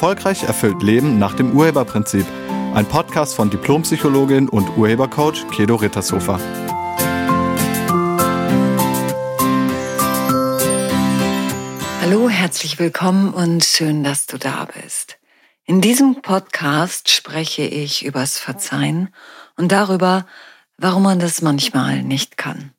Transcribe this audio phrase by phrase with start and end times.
[0.00, 2.24] Erfolgreich erfüllt Leben nach dem Urheberprinzip.
[2.72, 6.40] Ein Podcast von Diplompsychologin und Urhebercoach Kedo Rittershofer.
[12.00, 15.18] Hallo, herzlich willkommen und schön, dass du da bist.
[15.66, 19.10] In diesem Podcast spreche ich übers Verzeihen
[19.58, 20.24] und darüber,
[20.78, 22.72] warum man das manchmal nicht kann.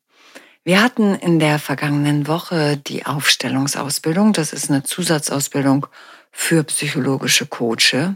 [0.63, 4.33] Wir hatten in der vergangenen Woche die Aufstellungsausbildung.
[4.33, 5.85] Das ist eine Zusatzausbildung
[6.31, 8.15] für psychologische Coache.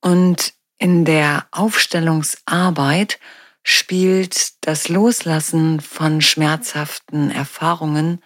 [0.00, 3.18] Und in der Aufstellungsarbeit
[3.62, 8.22] spielt das Loslassen von schmerzhaften Erfahrungen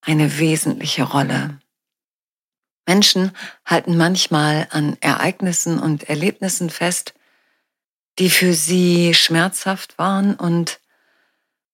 [0.00, 1.58] eine wesentliche Rolle.
[2.86, 3.32] Menschen
[3.64, 7.14] halten manchmal an Ereignissen und Erlebnissen fest,
[8.20, 10.80] die für sie schmerzhaft waren und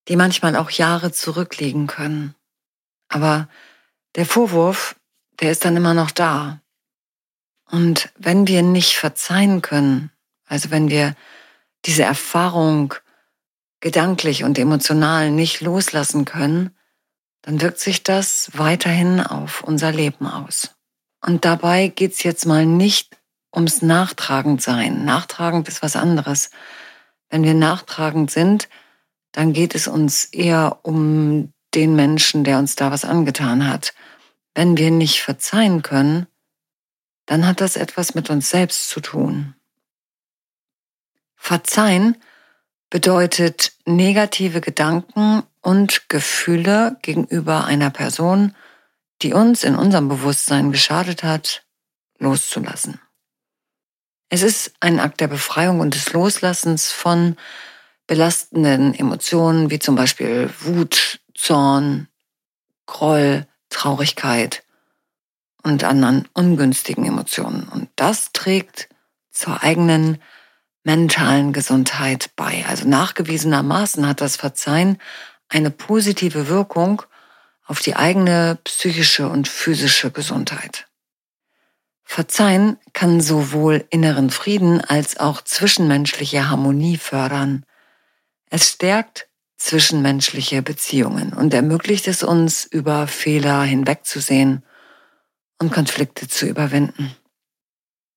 [0.08, 2.34] die manchmal auch Jahre zurückliegen können.
[3.08, 3.48] Aber
[4.14, 4.96] der Vorwurf,
[5.40, 6.61] der ist dann immer noch da.
[7.72, 10.10] Und wenn wir nicht verzeihen können,
[10.46, 11.16] also wenn wir
[11.86, 12.92] diese Erfahrung
[13.80, 16.76] gedanklich und emotional nicht loslassen können,
[17.40, 20.74] dann wirkt sich das weiterhin auf unser Leben aus.
[21.24, 23.16] Und dabei geht's jetzt mal nicht
[23.54, 25.06] ums Nachtragendsein.
[25.06, 26.50] Nachtragend ist was anderes.
[27.30, 28.68] Wenn wir nachtragend sind,
[29.32, 33.94] dann geht es uns eher um den Menschen, der uns da was angetan hat.
[34.54, 36.26] Wenn wir nicht verzeihen können,
[37.26, 39.54] dann hat das etwas mit uns selbst zu tun.
[41.36, 42.16] Verzeihen
[42.90, 48.54] bedeutet negative Gedanken und Gefühle gegenüber einer Person,
[49.22, 51.64] die uns in unserem Bewusstsein geschadet hat,
[52.18, 53.00] loszulassen.
[54.28, 57.36] Es ist ein Akt der Befreiung und des Loslassens von
[58.06, 62.08] belastenden Emotionen wie zum Beispiel Wut, Zorn,
[62.86, 64.64] Groll, Traurigkeit
[65.62, 67.68] und anderen ungünstigen Emotionen.
[67.68, 68.88] Und das trägt
[69.30, 70.18] zur eigenen
[70.84, 72.64] mentalen Gesundheit bei.
[72.68, 74.98] Also nachgewiesenermaßen hat das Verzeihen
[75.48, 77.02] eine positive Wirkung
[77.66, 80.86] auf die eigene psychische und physische Gesundheit.
[82.02, 87.64] Verzeihen kann sowohl inneren Frieden als auch zwischenmenschliche Harmonie fördern.
[88.50, 94.64] Es stärkt zwischenmenschliche Beziehungen und ermöglicht es uns, über Fehler hinwegzusehen
[95.62, 97.14] und Konflikte zu überwinden.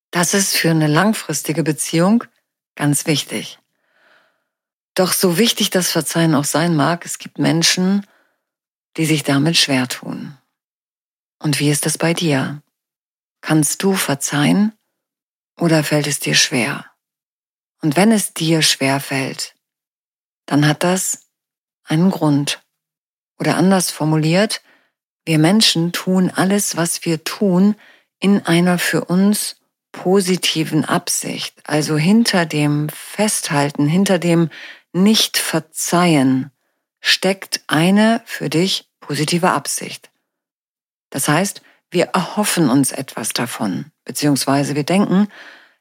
[0.09, 2.23] Das ist für eine langfristige Beziehung
[2.75, 3.59] ganz wichtig.
[4.95, 8.05] Doch so wichtig das Verzeihen auch sein mag, es gibt Menschen,
[8.97, 10.35] die sich damit schwer tun.
[11.37, 12.63] Und wie ist das bei dir?
[13.41, 14.73] Kannst du verzeihen
[15.59, 16.85] oder fällt es dir schwer?
[17.81, 19.53] Und wenn es dir schwer fällt,
[20.47, 21.27] dann hat das
[21.83, 22.63] einen Grund.
[23.37, 24.63] Oder anders formuliert,
[25.25, 27.75] wir Menschen tun alles, was wir tun,
[28.19, 29.57] in einer für uns
[29.91, 31.55] positiven Absicht.
[31.63, 34.49] Also hinter dem Festhalten, hinter dem
[34.93, 36.51] Nicht-Verzeihen
[36.99, 40.09] steckt eine für dich positive Absicht.
[41.09, 45.27] Das heißt, wir erhoffen uns etwas davon, beziehungsweise wir denken,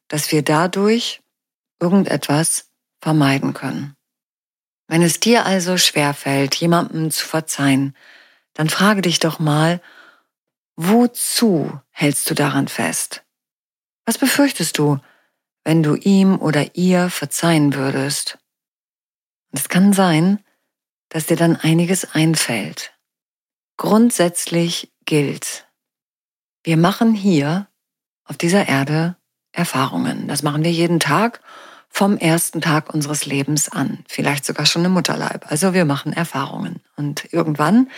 [0.08, 1.22] dass wir dadurch
[1.80, 3.96] irgendetwas vermeiden können.
[4.86, 7.96] Wenn es dir also schwerfällt, jemandem zu verzeihen,
[8.54, 9.80] dann frage dich doch mal,
[10.76, 13.24] wozu hältst du daran fest?
[14.06, 14.98] Was befürchtest du,
[15.64, 18.38] wenn du ihm oder ihr verzeihen würdest?
[19.52, 20.40] es kann sein,
[21.08, 22.92] dass dir dann einiges einfällt.
[23.76, 25.68] Grundsätzlich gilt,
[26.64, 27.68] wir machen hier
[28.24, 29.16] auf dieser Erde
[29.52, 30.26] Erfahrungen.
[30.26, 31.40] Das machen wir jeden Tag
[31.88, 35.50] vom ersten Tag unseres Lebens an, vielleicht sogar schon im Mutterleib.
[35.50, 37.88] Also wir machen Erfahrungen und irgendwann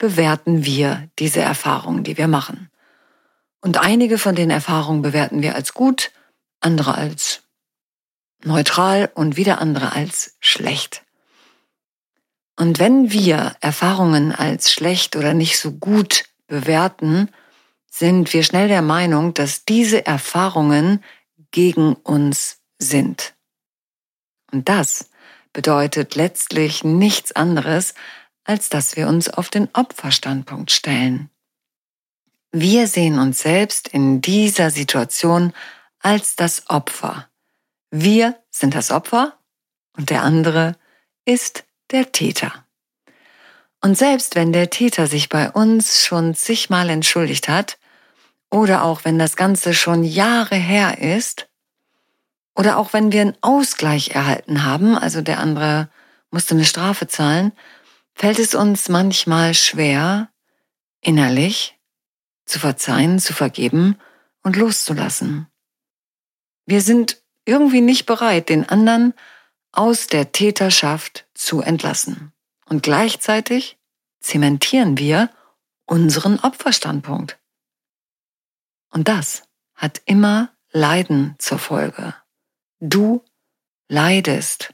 [0.00, 2.70] bewerten wir diese Erfahrungen, die wir machen.
[3.60, 6.10] Und einige von den Erfahrungen bewerten wir als gut,
[6.58, 7.42] andere als
[8.42, 11.04] neutral und wieder andere als schlecht.
[12.56, 17.28] Und wenn wir Erfahrungen als schlecht oder nicht so gut bewerten,
[17.90, 21.04] sind wir schnell der Meinung, dass diese Erfahrungen
[21.50, 23.34] gegen uns sind.
[24.50, 25.10] Und das
[25.52, 27.94] bedeutet letztlich nichts anderes,
[28.50, 31.30] als dass wir uns auf den Opferstandpunkt stellen.
[32.50, 35.52] Wir sehen uns selbst in dieser Situation
[36.00, 37.28] als das Opfer.
[37.92, 39.38] Wir sind das Opfer
[39.96, 40.74] und der andere
[41.24, 41.62] ist
[41.92, 42.52] der Täter.
[43.82, 47.78] Und selbst wenn der Täter sich bei uns schon zigmal entschuldigt hat,
[48.50, 51.46] oder auch wenn das Ganze schon Jahre her ist,
[52.56, 55.88] oder auch wenn wir einen Ausgleich erhalten haben, also der andere
[56.32, 57.52] musste eine Strafe zahlen,
[58.14, 60.30] fällt es uns manchmal schwer,
[61.00, 61.78] innerlich
[62.44, 63.96] zu verzeihen, zu vergeben
[64.42, 65.46] und loszulassen.
[66.66, 69.14] Wir sind irgendwie nicht bereit, den anderen
[69.72, 72.32] aus der Täterschaft zu entlassen.
[72.66, 73.78] Und gleichzeitig
[74.20, 75.30] zementieren wir
[75.86, 77.38] unseren Opferstandpunkt.
[78.90, 79.42] Und das
[79.74, 82.14] hat immer Leiden zur Folge.
[82.80, 83.24] Du
[83.88, 84.72] leidest.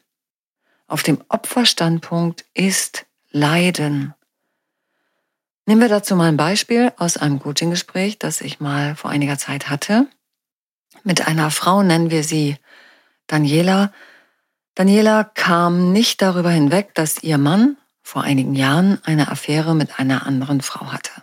[0.87, 3.06] Auf dem Opferstandpunkt ist
[3.37, 4.15] Leiden.
[5.67, 9.69] Nehmen wir dazu mal ein Beispiel aus einem Coaching-Gespräch, das ich mal vor einiger Zeit
[9.69, 10.07] hatte.
[11.05, 12.57] Mit einer Frau nennen wir sie
[13.27, 13.93] Daniela.
[14.75, 20.27] Daniela kam nicht darüber hinweg, dass ihr Mann vor einigen Jahren eine Affäre mit einer
[20.27, 21.23] anderen Frau hatte.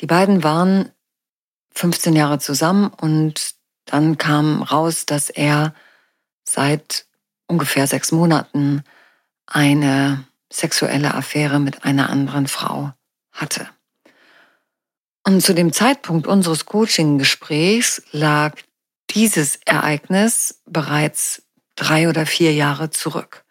[0.00, 0.90] Die beiden waren
[1.74, 5.74] 15 Jahre zusammen und dann kam raus, dass er
[6.44, 7.04] seit
[7.46, 8.84] ungefähr sechs Monaten
[9.46, 10.24] eine
[10.54, 12.92] sexuelle Affäre mit einer anderen Frau
[13.32, 13.68] hatte.
[15.26, 18.56] Und zu dem Zeitpunkt unseres Coaching-Gesprächs lag
[19.10, 21.42] dieses Ereignis bereits
[21.76, 23.44] drei oder vier Jahre zurück.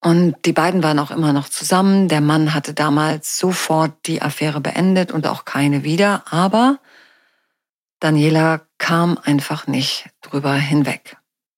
[0.00, 2.08] Und die beiden waren auch immer noch zusammen.
[2.08, 6.22] Der Mann hatte damals sofort die Affäre beendet und auch keine wieder.
[6.30, 6.78] Aber
[7.98, 11.16] Daniela kam einfach nicht drüber hinweg.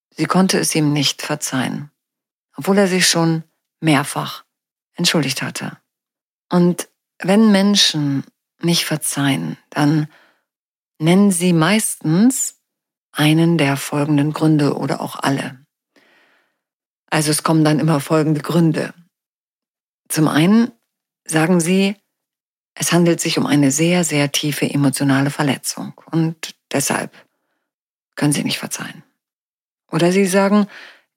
[0.09, 1.91] Sie konnte es ihm nicht verzeihen,
[2.57, 3.43] obwohl er sich schon
[3.81, 4.45] mehrfach
[4.95, 5.77] entschuldigt hatte.
[6.49, 6.87] Und
[7.19, 8.23] wenn Menschen
[8.61, 10.07] nicht verzeihen, dann
[10.99, 12.59] nennen sie meistens
[13.11, 15.65] einen der folgenden Gründe oder auch alle.
[17.09, 18.93] Also es kommen dann immer folgende Gründe.
[20.07, 20.71] Zum einen
[21.25, 21.95] sagen sie,
[22.73, 27.13] es handelt sich um eine sehr, sehr tiefe emotionale Verletzung und deshalb
[28.15, 29.03] können sie nicht verzeihen.
[29.91, 30.67] Oder sie sagen,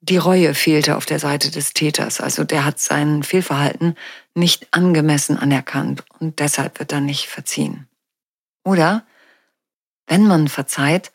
[0.09, 2.21] die Reue fehlte auf der Seite des Täters.
[2.21, 3.95] Also der hat sein Fehlverhalten
[4.35, 7.87] nicht angemessen anerkannt und deshalb wird er nicht verziehen.
[8.63, 9.05] Oder
[10.05, 11.11] wenn man verzeiht,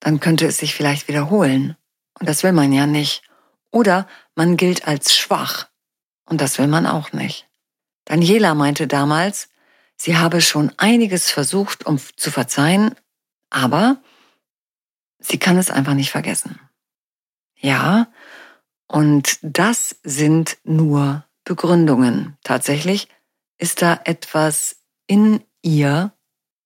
[0.00, 1.76] dann könnte es sich vielleicht wiederholen.
[2.18, 3.22] Und das will man ja nicht.
[3.70, 5.68] Oder man gilt als schwach.
[6.24, 7.48] Und das will man auch nicht.
[8.06, 9.50] Daniela meinte damals,
[9.96, 12.94] sie habe schon einiges versucht, um zu verzeihen,
[13.50, 13.98] aber
[15.18, 16.58] sie kann es einfach nicht vergessen.
[17.62, 18.12] Ja,
[18.88, 22.36] und das sind nur Begründungen.
[22.42, 23.08] Tatsächlich
[23.56, 24.76] ist da etwas
[25.06, 26.12] in ihr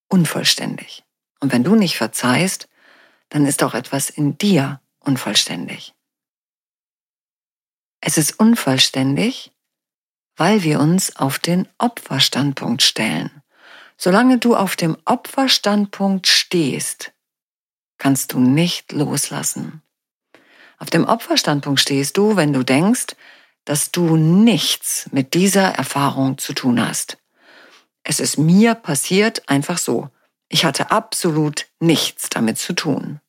[0.08, 1.04] unvollständig.
[1.40, 2.68] Und wenn du nicht verzeihst,
[3.28, 5.94] dann ist auch etwas in dir unvollständig.
[8.00, 9.52] Es ist unvollständig,
[10.36, 13.42] weil wir uns auf den Opferstandpunkt stellen.
[13.98, 17.12] Solange du auf dem Opferstandpunkt stehst,
[17.98, 19.82] kannst du nicht loslassen.
[20.78, 23.16] Auf dem Opferstandpunkt stehst du, wenn du denkst,
[23.64, 27.18] dass du nichts mit dieser Erfahrung zu tun hast.
[28.04, 30.10] Es ist mir passiert einfach so.
[30.48, 33.20] Ich hatte absolut nichts damit zu tun.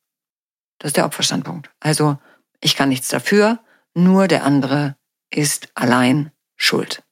[0.78, 1.70] Das ist der Opferstandpunkt.
[1.80, 2.18] Also
[2.60, 3.58] ich kann nichts dafür,
[3.94, 4.96] nur der andere
[5.30, 7.02] ist allein schuld.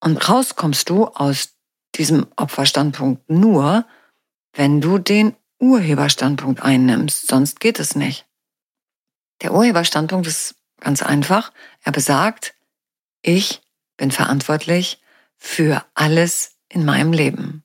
[0.00, 1.56] Und rauskommst du aus
[1.96, 3.84] diesem Opferstandpunkt nur,
[4.52, 8.27] wenn du den Urheberstandpunkt einnimmst, sonst geht es nicht.
[9.42, 11.52] Der Urheberstandpunkt ist ganz einfach.
[11.82, 12.54] Er besagt,
[13.22, 13.62] ich
[13.96, 15.00] bin verantwortlich
[15.36, 17.64] für alles in meinem Leben.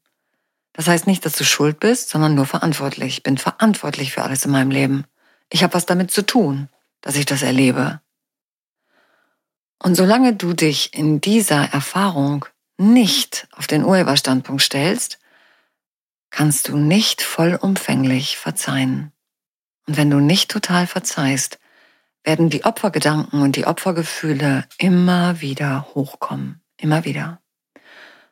[0.73, 3.17] Das heißt nicht, dass du schuld bist, sondern nur verantwortlich.
[3.17, 5.05] Ich bin verantwortlich für alles in meinem Leben.
[5.49, 6.69] Ich habe was damit zu tun,
[7.01, 8.01] dass ich das erlebe.
[9.81, 12.45] Und solange du dich in dieser Erfahrung
[12.77, 15.19] nicht auf den Urheberstandpunkt stellst,
[16.31, 19.11] kannst du nicht vollumfänglich verzeihen.
[19.85, 21.59] Und wenn du nicht total verzeihst,
[22.23, 26.61] werden die Opfergedanken und die Opfergefühle immer wieder hochkommen.
[26.77, 27.41] Immer wieder.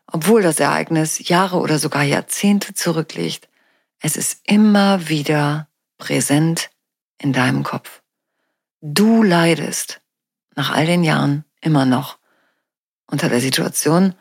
[0.08, 3.48] Obwohl das Ereignis Jahre oder sogar Jahrzehnte zurückliegt,
[4.00, 5.68] es ist immer wieder
[5.98, 6.70] präsent
[7.18, 8.02] in deinem Kopf.
[8.82, 10.02] Du leidest
[10.56, 12.18] nach all den Jahren immer noch
[13.06, 14.16] unter der Situation,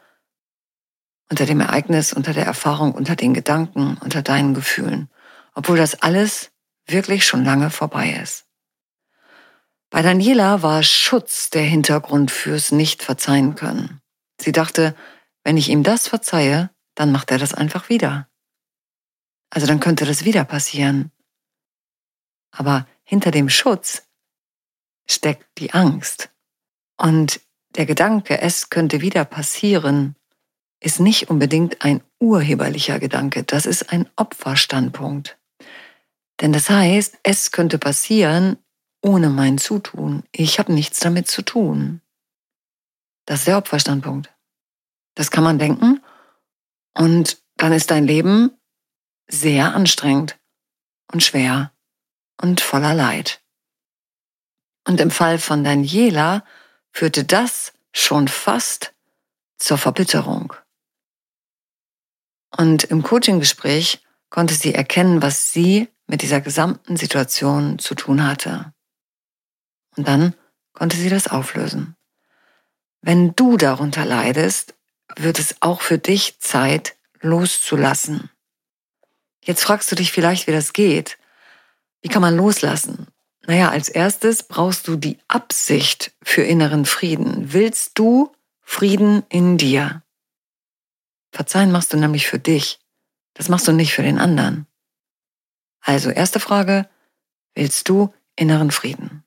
[1.30, 5.08] unter dem Ereignis, unter der Erfahrung, unter den Gedanken, unter deinen Gefühlen,
[5.54, 6.50] obwohl das alles
[6.86, 8.49] wirklich schon lange vorbei ist.
[9.90, 14.00] Bei Daniela war Schutz der Hintergrund fürs Nicht-Verzeihen können.
[14.40, 14.94] Sie dachte,
[15.42, 18.28] wenn ich ihm das verzeihe, dann macht er das einfach wieder.
[19.50, 21.10] Also dann könnte das wieder passieren.
[22.52, 24.06] Aber hinter dem Schutz
[25.08, 26.30] steckt die Angst.
[26.96, 27.40] Und
[27.74, 30.14] der Gedanke, es könnte wieder passieren,
[30.80, 35.38] ist nicht unbedingt ein urheberlicher Gedanke, das ist ein Opferstandpunkt.
[36.40, 38.56] Denn das heißt, es könnte passieren,
[39.02, 40.24] ohne mein Zutun.
[40.32, 42.00] Ich habe nichts damit zu tun.
[43.26, 44.32] Das ist der Opferstandpunkt.
[45.14, 46.02] Das kann man denken
[46.94, 48.52] und dann ist dein Leben
[49.28, 50.38] sehr anstrengend
[51.12, 51.72] und schwer
[52.40, 53.42] und voller Leid.
[54.86, 56.44] Und im Fall von Daniela
[56.92, 58.94] führte das schon fast
[59.58, 60.54] zur Verbitterung.
[62.56, 68.72] Und im Coaching-Gespräch konnte sie erkennen, was sie mit dieser gesamten Situation zu tun hatte.
[70.00, 70.32] Und dann
[70.72, 71.94] konnte sie das auflösen.
[73.02, 74.72] Wenn du darunter leidest,
[75.14, 78.30] wird es auch für dich Zeit loszulassen.
[79.44, 81.18] Jetzt fragst du dich vielleicht, wie das geht.
[82.00, 83.08] Wie kann man loslassen?
[83.46, 87.52] Naja, als erstes brauchst du die Absicht für inneren Frieden.
[87.52, 90.02] Willst du Frieden in dir?
[91.30, 92.80] Verzeihen machst du nämlich für dich.
[93.34, 94.66] Das machst du nicht für den anderen.
[95.82, 96.88] Also erste Frage,
[97.54, 99.24] willst du inneren Frieden?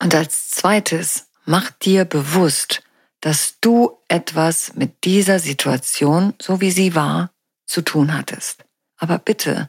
[0.00, 2.82] Und als zweites, mach dir bewusst,
[3.20, 7.32] dass du etwas mit dieser Situation, so wie sie war,
[7.66, 8.64] zu tun hattest.
[8.96, 9.68] Aber bitte,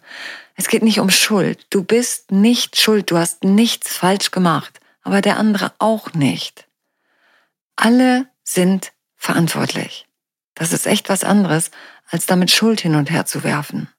[0.56, 1.66] es geht nicht um Schuld.
[1.70, 6.68] Du bist nicht schuld, du hast nichts falsch gemacht, aber der andere auch nicht.
[7.76, 10.08] Alle sind verantwortlich.
[10.56, 11.72] Das ist echt was anderes,
[12.10, 13.90] als damit Schuld hin und her zu werfen.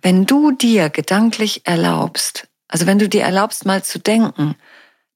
[0.00, 4.56] Wenn du dir gedanklich erlaubst, also wenn du dir erlaubst mal zu denken,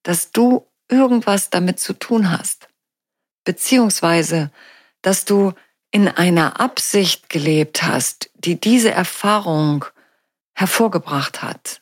[0.02, 2.68] dass du irgendwas damit zu tun hast,
[3.44, 4.50] beziehungsweise
[5.02, 5.52] dass du
[5.90, 9.84] in einer Absicht gelebt hast, die diese Erfahrung
[10.54, 11.80] hervorgebracht hat,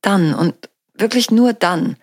[0.00, 1.96] dann und wirklich nur dann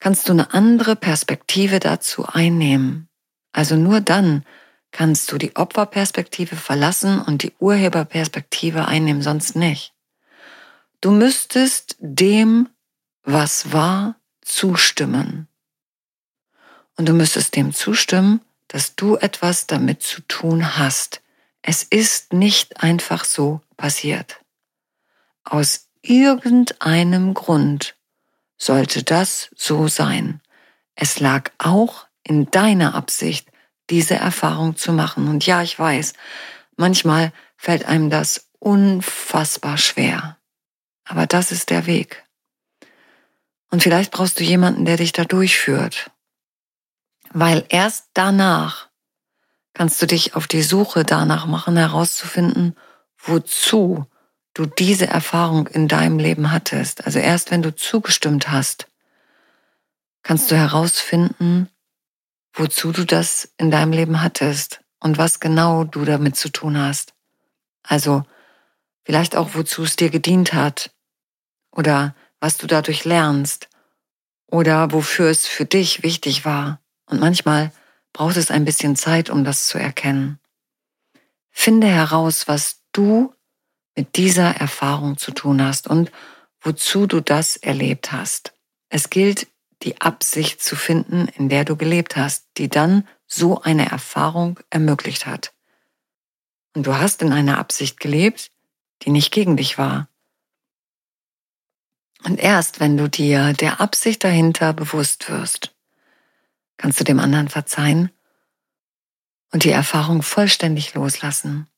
[0.00, 3.08] kannst du eine andere Perspektive dazu einnehmen.
[3.52, 4.44] Also nur dann
[4.90, 9.93] kannst du die Opferperspektive verlassen und die Urheberperspektive einnehmen, sonst nicht.
[11.04, 12.70] Du müsstest dem,
[13.24, 15.48] was war, zustimmen.
[16.96, 21.20] Und du müsstest dem zustimmen, dass du etwas damit zu tun hast.
[21.60, 24.40] Es ist nicht einfach so passiert.
[25.44, 27.96] Aus irgendeinem Grund
[28.56, 30.40] sollte das so sein.
[30.94, 33.52] Es lag auch in deiner Absicht,
[33.90, 35.28] diese Erfahrung zu machen.
[35.28, 36.14] Und ja, ich weiß,
[36.78, 40.38] manchmal fällt einem das unfassbar schwer.
[41.04, 42.24] Aber das ist der Weg.
[43.70, 46.10] Und vielleicht brauchst du jemanden, der dich da durchführt.
[47.30, 48.88] Weil erst danach
[49.72, 52.76] kannst du dich auf die Suche danach machen, herauszufinden,
[53.18, 54.06] wozu
[54.54, 57.04] du diese Erfahrung in deinem Leben hattest.
[57.04, 58.86] Also erst wenn du zugestimmt hast,
[60.22, 61.68] kannst du herausfinden,
[62.52, 67.14] wozu du das in deinem Leben hattest und was genau du damit zu tun hast.
[67.82, 68.22] Also
[69.04, 70.90] vielleicht auch, wozu es dir gedient hat
[71.70, 73.68] oder was du dadurch lernst
[74.46, 76.80] oder wofür es für dich wichtig war.
[77.06, 77.72] Und manchmal
[78.12, 80.38] braucht es ein bisschen Zeit, um das zu erkennen.
[81.50, 83.32] Finde heraus, was du
[83.96, 86.10] mit dieser Erfahrung zu tun hast und
[86.60, 88.54] wozu du das erlebt hast.
[88.88, 89.46] Es gilt
[89.82, 95.26] die Absicht zu finden, in der du gelebt hast, die dann so eine Erfahrung ermöglicht
[95.26, 95.52] hat.
[96.74, 98.50] Und du hast in einer Absicht gelebt,
[99.04, 100.08] die nicht gegen dich war.
[102.24, 105.74] Und erst wenn du dir der Absicht dahinter bewusst wirst,
[106.78, 108.10] kannst du dem anderen verzeihen
[109.52, 111.68] und die Erfahrung vollständig loslassen.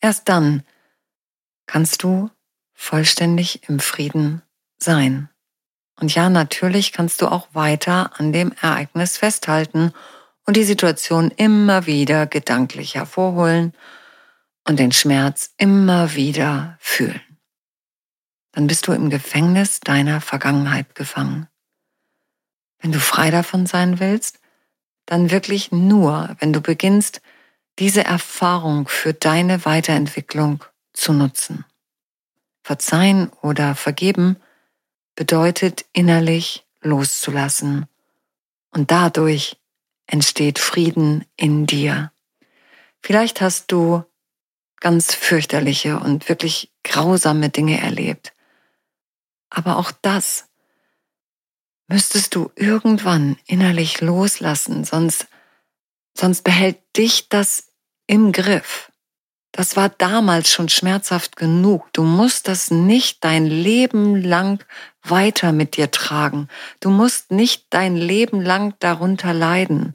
[0.00, 0.62] Erst dann
[1.66, 2.30] kannst du
[2.74, 4.42] vollständig im Frieden
[4.76, 5.30] sein.
[5.98, 9.92] Und ja, natürlich kannst du auch weiter an dem Ereignis festhalten
[10.44, 13.72] und die Situation immer wieder gedanklich hervorholen
[14.64, 17.20] und den Schmerz immer wieder fühlen.
[18.52, 21.48] Dann bist du im Gefängnis deiner Vergangenheit gefangen.
[22.78, 24.40] Wenn du frei davon sein willst,
[25.06, 27.20] dann wirklich nur, wenn du beginnst,
[27.78, 31.64] diese Erfahrung für deine Weiterentwicklung zu nutzen.
[32.62, 34.36] Verzeihen oder vergeben
[35.16, 37.86] bedeutet innerlich loszulassen.
[38.70, 39.56] Und dadurch
[40.06, 42.12] entsteht Frieden in dir.
[43.02, 44.04] Vielleicht hast du
[44.80, 48.32] ganz fürchterliche und wirklich grausame Dinge erlebt.
[49.50, 50.46] Aber auch das
[51.86, 55.26] müsstest du irgendwann innerlich loslassen, sonst,
[56.16, 57.68] sonst behält dich das
[58.06, 58.90] im Griff.
[59.52, 61.92] Das war damals schon schmerzhaft genug.
[61.92, 64.64] Du musst das nicht dein Leben lang
[65.04, 66.48] weiter mit dir tragen.
[66.80, 69.94] Du musst nicht dein Leben lang darunter leiden.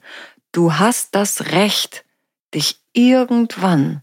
[0.53, 2.05] Du hast das Recht,
[2.53, 4.01] dich irgendwann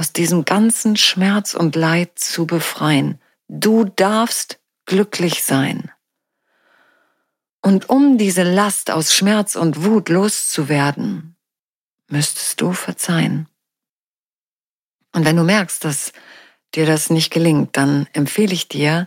[0.00, 3.20] aus diesem ganzen Schmerz und Leid zu befreien.
[3.48, 5.90] Du darfst glücklich sein.
[7.60, 11.36] Und um diese Last aus Schmerz und Wut loszuwerden,
[12.08, 13.46] müsstest du verzeihen.
[15.12, 16.14] Und wenn du merkst, dass
[16.74, 19.06] dir das nicht gelingt, dann empfehle ich dir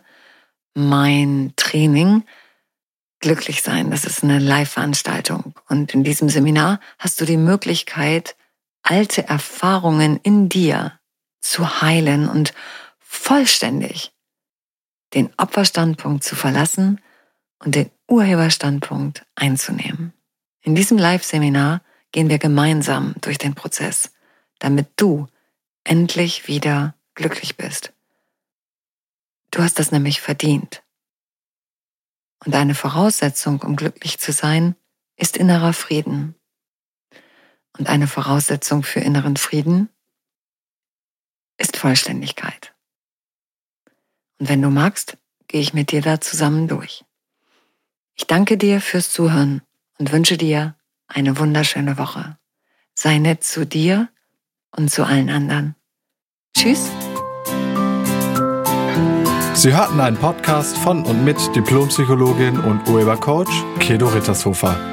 [0.75, 2.23] mein Training
[3.19, 3.89] Glücklich sein.
[3.89, 5.55] Das ist eine Live-Veranstaltung.
[5.69, 8.35] Und in diesem Seminar hast du die Möglichkeit,
[8.83, 10.99] alte Erfahrungen in dir
[11.39, 12.53] zu heilen und
[12.99, 14.11] vollständig
[15.13, 16.99] den Opferstandpunkt zu verlassen
[17.59, 20.13] und den Urheberstandpunkt einzunehmen.
[20.61, 24.13] In diesem Live-Seminar gehen wir gemeinsam durch den Prozess,
[24.59, 25.27] damit du
[25.83, 27.93] endlich wieder glücklich bist.
[29.51, 30.83] Du hast das nämlich verdient.
[32.45, 34.75] Und eine Voraussetzung, um glücklich zu sein,
[35.15, 36.35] ist innerer Frieden.
[37.77, 39.89] Und eine Voraussetzung für inneren Frieden
[41.57, 42.73] ist Vollständigkeit.
[44.39, 47.05] Und wenn du magst, gehe ich mit dir da zusammen durch.
[48.15, 49.61] Ich danke dir fürs Zuhören
[49.97, 50.75] und wünsche dir
[51.07, 52.37] eine wunderschöne Woche.
[52.95, 54.09] Sei nett zu dir
[54.71, 55.75] und zu allen anderen.
[56.55, 56.91] Tschüss.
[59.55, 64.92] Sie hörten einen Podcast von und mit Diplompsychologin und Urhebercoach Kedo Rittershofer.